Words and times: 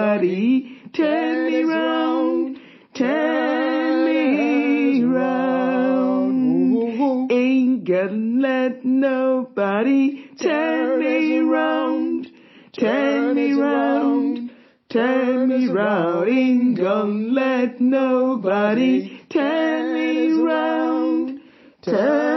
nobody 0.00 0.78
turn 0.92 1.52
me 1.52 1.62
round, 1.64 2.58
turn 2.94 4.04
me 4.06 5.04
round. 5.04 6.32
Ain't 7.30 7.84
gonna 7.84 8.40
let 8.40 8.84
nobody 8.84 10.26
turn 10.36 11.00
me 11.00 11.40
round, 11.40 12.30
turn 12.72 13.34
me 13.34 13.52
round. 13.52 14.50
Turn 14.88 15.48
me 15.48 15.68
round, 15.68 16.28
ain't 16.28 16.76
gonna 16.76 17.28
let 17.32 17.80
nobody 17.80 19.20
turn 19.28 19.94
me 19.94 20.32
round, 20.32 21.40
turn 21.82 22.29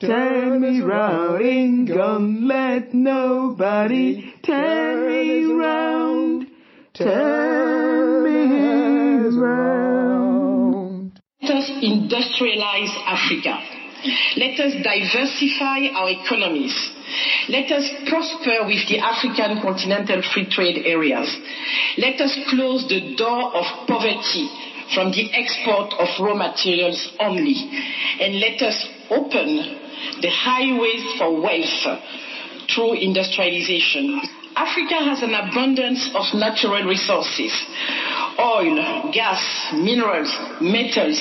turn 0.00 0.60
me 0.60 0.80
round. 0.80 1.42
Ain't 1.42 1.88
gonna 1.88 2.46
let 2.46 2.94
nobody 2.94 4.32
turn 4.42 5.08
me 5.08 5.44
round, 5.44 6.46
turn 6.94 8.24
me 8.24 9.38
round. 9.38 11.20
Let 11.42 11.50
us 11.50 11.70
industrialize 11.82 12.94
Africa. 13.06 13.58
Let 14.36 14.60
us 14.60 14.74
diversify 14.84 15.88
our 15.92 16.10
economies. 16.10 16.74
Let 17.48 17.72
us 17.72 17.90
prosper 18.08 18.66
with 18.66 18.86
the 18.88 18.98
African 18.98 19.60
continental 19.60 20.22
free 20.32 20.48
trade 20.48 20.82
areas. 20.84 21.28
Let 21.96 22.20
us 22.20 22.38
close 22.50 22.86
the 22.86 23.16
door 23.16 23.56
of 23.56 23.64
poverty 23.88 24.48
from 24.94 25.10
the 25.12 25.32
export 25.34 25.92
of 25.98 26.08
raw 26.20 26.34
materials 26.34 27.12
only. 27.20 27.54
And 28.20 28.40
let 28.40 28.62
us 28.62 28.86
open 29.10 29.56
the 30.20 30.30
highways 30.30 31.18
for 31.18 31.40
wealth 31.40 32.00
through 32.74 32.94
industrialization. 32.94 34.20
Africa 34.56 34.96
has 34.96 35.22
an 35.22 35.34
abundance 35.34 36.10
of 36.14 36.24
natural 36.34 36.82
resources 36.84 37.52
oil, 38.38 39.10
gas, 39.12 39.42
minerals, 39.74 40.30
metals, 40.60 41.18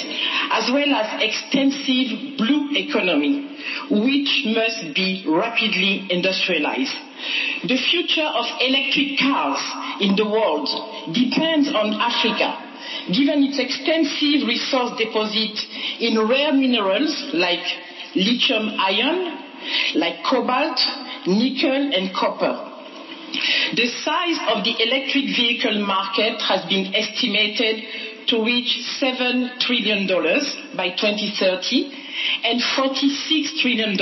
as 0.51 0.69
well 0.71 0.93
as 0.93 1.21
extensive 1.21 2.37
blue 2.37 2.69
economy, 2.77 3.57
which 3.89 4.45
must 4.45 4.93
be 4.93 5.25
rapidly 5.27 6.05
industrialized. 6.09 6.93
The 7.65 7.77
future 7.89 8.29
of 8.29 8.45
electric 8.61 9.17
cars 9.17 9.61
in 9.99 10.15
the 10.15 10.29
world 10.29 10.69
depends 11.13 11.69
on 11.73 11.97
Africa, 11.97 12.66
given 13.13 13.43
its 13.43 13.59
extensive 13.59 14.47
resource 14.47 14.97
deposit 14.97 15.55
in 15.99 16.19
rare 16.27 16.51
minerals 16.53 17.31
like 17.33 17.63
lithium 18.15 18.69
ion, 18.79 19.43
like 19.95 20.23
cobalt, 20.23 20.79
nickel, 21.27 21.91
and 21.93 22.13
copper. 22.13 22.67
The 23.75 23.87
size 23.87 24.39
of 24.47 24.63
the 24.63 24.75
electric 24.79 25.35
vehicle 25.35 25.85
market 25.85 26.39
has 26.41 26.63
been 26.69 26.95
estimated 26.95 27.83
to 28.27 28.43
reach 28.43 28.79
$7 29.01 29.59
trillion 29.59 30.07
by 30.75 30.89
2030 30.95 31.91
and 32.43 32.61
$46 32.61 33.61
trillion 33.61 33.97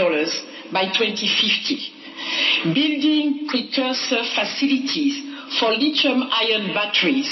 by 0.72 0.86
2050. 0.86 2.74
Building 2.74 3.48
precursor 3.50 4.24
facilities 4.34 5.22
for 5.60 5.72
lithium 5.72 6.24
ion 6.24 6.74
batteries 6.74 7.30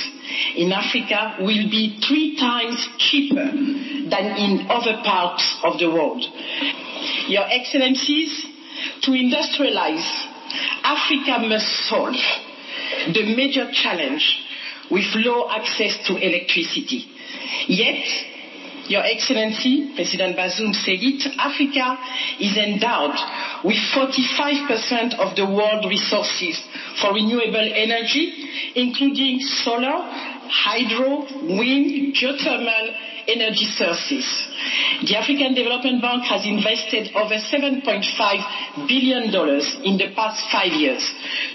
in 0.55 0.71
Africa 0.71 1.37
will 1.39 1.69
be 1.69 1.99
three 2.07 2.37
times 2.37 2.87
cheaper 2.97 3.51
than 4.09 4.37
in 4.37 4.67
other 4.69 5.01
parts 5.03 5.43
of 5.63 5.79
the 5.79 5.89
world. 5.89 6.23
Your 7.27 7.45
Excellencies, 7.49 8.45
to 9.03 9.11
industrialize 9.11 10.05
Africa 10.83 11.39
must 11.39 11.67
solve 11.87 12.15
the 13.13 13.35
major 13.35 13.71
challenge 13.71 14.39
with 14.91 15.05
low 15.15 15.49
access 15.49 16.05
to 16.07 16.15
electricity. 16.17 17.05
Yet, 17.67 18.05
Your 18.87 19.03
Excellency, 19.03 19.93
President 19.95 20.35
Bazoum 20.35 20.75
said 20.75 20.99
it, 20.99 21.23
Africa 21.39 21.97
is 22.39 22.57
endowed 22.57 23.15
with 23.63 23.77
45% 23.95 25.19
of 25.19 25.35
the 25.35 25.45
world 25.45 25.85
resources 25.87 26.59
for 27.03 27.11
renewable 27.13 27.67
energy, 27.75 28.31
including 28.75 29.41
solar, 29.41 30.07
hydro, 30.47 31.27
wind, 31.43 32.15
geothermal 32.15 32.95
energy 33.27 33.65
sources. 33.75 34.23
The 35.03 35.17
African 35.17 35.53
Development 35.53 36.01
Bank 36.01 36.23
has 36.23 36.45
invested 36.45 37.11
over 37.15 37.35
$7.5 37.35 38.87
billion 38.87 39.23
in 39.83 39.97
the 39.99 40.13
past 40.15 40.47
five 40.49 40.71
years 40.71 41.03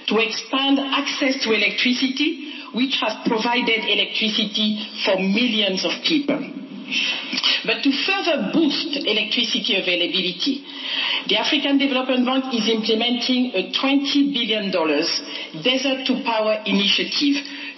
to 0.08 0.18
expand 0.20 0.78
access 0.80 1.42
to 1.44 1.52
electricity, 1.52 2.52
which 2.74 3.00
has 3.00 3.16
provided 3.26 3.88
electricity 3.88 4.84
for 5.04 5.16
millions 5.16 5.84
of 5.84 5.92
people. 6.04 6.67
But 7.64 7.82
to 7.82 7.90
further 8.06 8.50
boost 8.52 8.96
electricity 9.04 9.76
availability, 9.76 10.62
the 11.28 11.36
African 11.36 11.78
Development 11.78 12.24
Bank 12.24 12.54
is 12.54 12.68
implementing 12.68 13.52
a 13.54 13.72
$20 13.72 14.32
billion 14.32 14.70
Desert 15.62 16.06
to 16.06 16.22
Power 16.24 16.62
initiative 16.64 17.36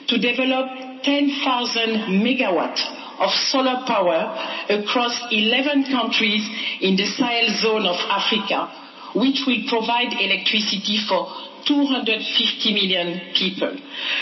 to 0.09 0.19
develop 0.19 1.03
10,000 1.03 2.23
megawatts 2.23 2.83
of 3.19 3.31
solar 3.51 3.85
power 3.87 4.33
across 4.69 5.19
11 5.31 5.91
countries 5.91 6.47
in 6.81 6.97
the 6.97 7.07
Sahel 7.07 7.49
zone 7.61 7.87
of 7.87 7.97
Africa, 8.09 8.71
which 9.15 9.43
will 9.47 9.65
provide 9.69 10.13
electricity 10.13 11.01
for 11.09 11.27
250 11.67 12.73
million 12.73 13.35
people. 13.37 13.77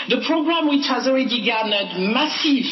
The 0.09 0.21
program, 0.25 0.67
which 0.67 0.87
has 0.87 1.07
already 1.07 1.45
garnered 1.45 1.95
massive 2.11 2.67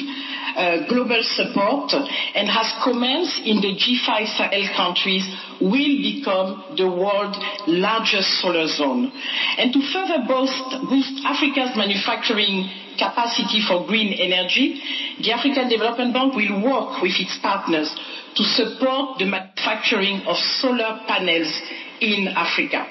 Uh, 0.57 0.87
global 0.89 1.21
support 1.21 1.93
and 2.33 2.49
has 2.49 2.65
commenced 2.81 3.45
in 3.45 3.61
the 3.61 3.77
G5 3.77 4.25
Sahel 4.25 4.65
countries, 4.75 5.21
will 5.61 6.01
become 6.01 6.73
the 6.75 6.89
world's 6.89 7.37
largest 7.67 8.41
solar 8.41 8.65
zone. 8.65 9.13
And 9.61 9.71
to 9.71 9.79
further 9.93 10.25
boost, 10.25 10.57
boost 10.89 11.21
Africa's 11.29 11.77
manufacturing 11.77 12.73
capacity 12.97 13.61
for 13.69 13.85
green 13.85 14.17
energy, 14.17 14.81
the 15.21 15.31
African 15.31 15.69
Development 15.69 16.11
Bank 16.11 16.33
will 16.33 16.57
work 16.65 17.05
with 17.05 17.13
its 17.21 17.37
partners 17.37 17.93
to 18.33 18.43
support 18.43 19.19
the 19.19 19.29
manufacturing 19.29 20.25
of 20.25 20.37
solar 20.57 21.05
panels 21.05 21.53
in 22.01 22.33
Africa. 22.33 22.81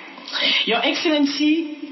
Your 0.67 0.87
Excellency, 0.87 1.83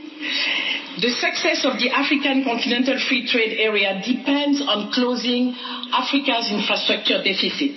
the 1.01 1.11
success 1.11 1.65
of 1.65 1.79
the 1.79 1.91
African 1.91 2.45
Continental 2.45 2.99
Free 3.09 3.27
Trade 3.27 3.57
Area 3.59 4.01
depends 4.05 4.63
on 4.63 4.93
closing 4.93 5.53
Africa's 5.93 6.51
infrastructure 6.51 7.19
deficit. 7.23 7.75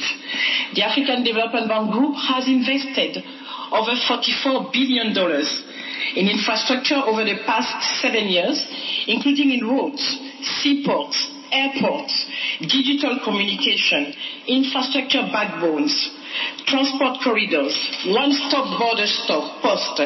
The 0.75 0.83
African 0.83 1.23
Development 1.23 1.67
Bank 1.67 1.91
Group 1.93 2.13
has 2.15 2.47
invested 2.47 3.17
over 3.71 3.95
$44 3.97 4.71
billion 4.71 5.17
in 6.15 6.27
infrastructure 6.29 6.95
over 6.95 7.23
the 7.25 7.41
past 7.45 8.01
seven 8.01 8.27
years, 8.27 8.61
including 9.07 9.51
in 9.51 9.65
roads, 9.65 10.01
seaports, 10.61 11.17
airports, 11.51 12.13
digital 12.61 13.19
communication, 13.23 14.13
infrastructure 14.47 15.23
backbones, 15.31 16.11
transport 16.67 17.17
corridors, 17.23 17.73
one-stop 18.05 18.77
border 18.79 19.07
stop 19.07 19.61
post, 19.61 20.01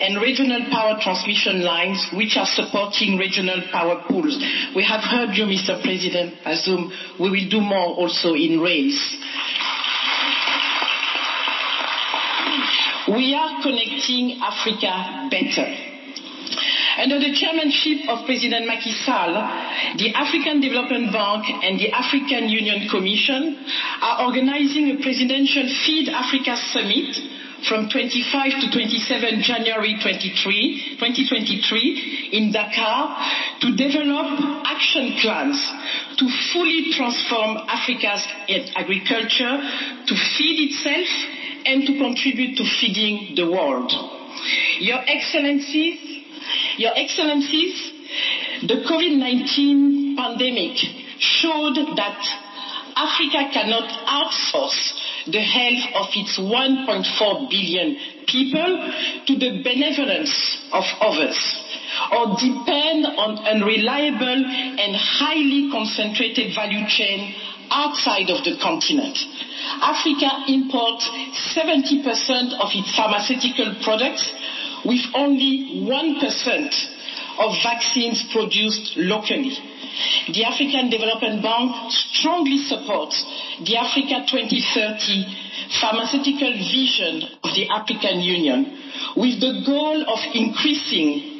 and 0.00 0.20
regional 0.20 0.60
power 0.70 0.98
transmission 1.00 1.62
lines 1.62 2.06
which 2.12 2.36
are 2.36 2.46
supporting 2.46 3.16
regional 3.16 3.62
power 3.72 4.04
pools. 4.06 4.36
We 4.76 4.84
have 4.84 5.00
heard 5.00 5.34
you, 5.34 5.44
Mr. 5.44 5.80
President 5.82 6.34
Bazoum. 6.44 6.92
We 7.18 7.30
will 7.30 7.48
do 7.48 7.60
more 7.60 7.96
also 7.96 8.34
in 8.34 8.60
rails. 8.60 9.16
We 13.08 13.34
are 13.34 13.62
connecting 13.62 14.40
Africa 14.40 15.28
better. 15.30 15.93
Under 16.96 17.18
the 17.18 17.34
chairmanship 17.34 18.08
of 18.08 18.24
President 18.24 18.66
Macky 18.68 18.92
Sall, 18.92 19.34
the 19.98 20.14
African 20.14 20.60
Development 20.60 21.12
Bank 21.12 21.44
and 21.64 21.78
the 21.78 21.90
African 21.90 22.48
Union 22.48 22.88
Commission 22.88 23.58
are 24.00 24.24
organizing 24.24 24.90
a 24.94 25.02
presidential 25.02 25.66
Feed 25.84 26.08
Africa 26.08 26.56
Summit 26.70 27.18
from 27.68 27.88
25 27.90 28.60
to 28.60 28.70
27 28.70 29.42
January 29.42 29.98
23, 30.00 30.96
2023 31.00 32.28
in 32.32 32.52
Dakar 32.52 33.58
to 33.60 33.74
develop 33.74 34.38
action 34.64 35.16
plans 35.20 35.58
to 36.18 36.28
fully 36.52 36.92
transform 36.92 37.56
Africa's 37.66 38.22
agriculture 38.76 39.58
to 40.06 40.14
feed 40.36 40.70
itself 40.70 41.08
and 41.66 41.86
to 41.86 41.98
contribute 41.98 42.56
to 42.56 42.64
feeding 42.78 43.34
the 43.34 43.50
world. 43.50 43.90
Your 44.78 45.00
Excellencies, 45.06 46.03
Your 46.76 46.92
Excellencies, 46.96 47.92
the 48.62 48.82
COVID-19 48.82 50.16
pandemic 50.16 50.76
showed 51.18 51.76
that 51.96 52.18
Africa 52.96 53.50
cannot 53.52 53.86
outsource 54.06 54.92
the 55.26 55.40
health 55.40 55.84
of 55.94 56.06
its 56.14 56.38
1.4 56.38 57.50
billion 57.50 57.96
people 58.26 58.92
to 59.26 59.38
the 59.38 59.62
benevolence 59.62 60.34
of 60.72 60.84
others 61.00 61.38
or 62.10 62.34
depend 62.38 63.06
on 63.06 63.38
unreliable 63.46 64.44
and 64.78 64.96
highly 64.96 65.70
concentrated 65.70 66.54
value 66.54 66.86
chain 66.88 67.34
outside 67.70 68.30
of 68.30 68.42
the 68.44 68.58
continent. 68.60 69.16
Africa 69.80 70.44
imports 70.48 71.08
70% 71.54 72.58
of 72.58 72.68
its 72.74 72.94
pharmaceutical 72.94 73.78
products 73.82 74.30
with 74.84 75.00
only 75.14 75.82
1% 75.84 76.74
of 77.38 77.56
vaccines 77.62 78.22
produced 78.32 78.96
locally. 78.96 79.52
The 80.32 80.44
African 80.44 80.90
Development 80.90 81.42
Bank 81.42 81.92
strongly 81.92 82.58
supports 82.58 83.24
the 83.64 83.76
Africa 83.76 84.24
2030 84.26 85.24
pharmaceutical 85.80 86.52
vision 86.52 87.22
of 87.42 87.54
the 87.54 87.68
African 87.68 88.20
Union 88.20 88.76
with 89.16 89.40
the 89.40 89.62
goal 89.64 90.02
of 90.08 90.18
increasing 90.34 91.34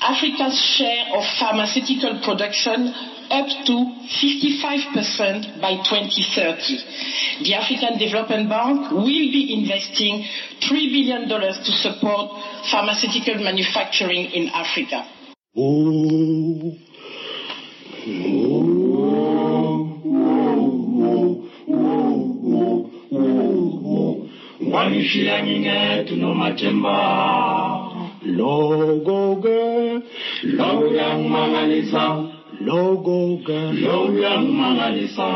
Africa's 0.00 0.58
share 0.76 1.06
of 1.14 1.24
pharmaceutical 1.38 2.20
production 2.22 2.92
up 3.30 3.48
to 3.66 3.74
55% 4.08 5.60
by 5.60 5.76
2030. 5.84 7.44
The 7.44 7.54
African 7.54 7.98
Development 7.98 8.48
Bank 8.48 8.90
will 8.92 9.04
be 9.06 9.54
investing 9.58 10.24
$3 10.60 10.70
billion 10.70 11.28
to 11.28 11.72
support 11.72 12.30
pharmaceutical 12.70 13.42
manufacturing 13.42 14.30
in 14.32 14.48
Africa. 14.48 15.06
loko 32.68 33.16
ke 33.46 33.60
lokuyangimangalisa 33.84 35.30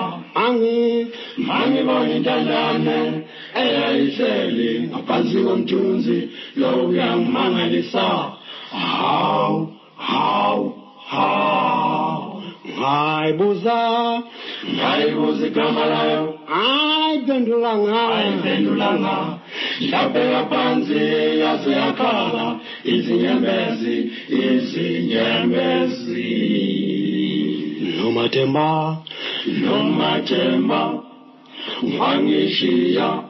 angiboni 1.52 2.12
intandane 2.16 2.98
eyayihleli 3.62 4.70
ngaphansi 4.90 5.38
komthunzi. 5.46 6.18
Lokuyangimangalisa 6.60 8.06
hawu 8.70 9.56
hawu 9.96 10.64
hawu. 11.10 12.42
Ngayibuza. 12.78 13.78
Ngayibuza 14.74 15.42
igama 15.46 15.84
layo. 15.92 16.24
Ayiphendula 16.48 17.72
ngaayiphendula 17.82 18.88
nga. 19.00 19.16
Yabheka 19.90 20.40
phansi 20.50 21.02
yaze 21.42 21.72
yakhala. 21.80 22.46
Izinyembezi 22.94 23.96
izinyembezi. 24.46 26.30
Nomathemba, 28.02 28.96
nomathemba 29.62 30.80
wangishiya 31.98 33.22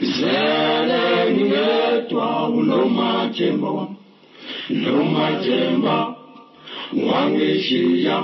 zele 0.00 1.04
ngedwa 1.36 2.48
unomathemba 2.48 3.68
wami 3.76 3.96
nomathemba 4.70 5.96
wangishiya 7.08 8.18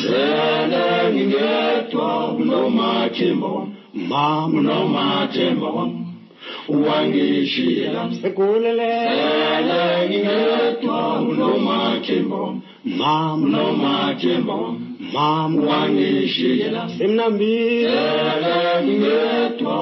zele 0.00 0.86
ngedwa 1.14 2.32
unomathemba 2.38 3.46
wami 3.46 3.72
mama, 4.08 6.03
unomathemba 6.68 6.68
wami 6.68 6.88
wangishiya 6.88 8.10
ekulele, 8.24 8.92
zele 9.16 10.08
ngedwa 10.08 11.20
unomathemba 11.20 12.36
wami 12.36 12.60
mama, 12.84 13.34
unomathemba 13.34 14.54
wami 14.54 14.78
mama, 15.12 15.62
wangishiya 15.68 16.88
semnambile, 16.98 18.02
ngedwa 18.86 19.76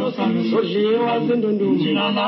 zindundu 1.25 1.67
Chinana 1.81 2.27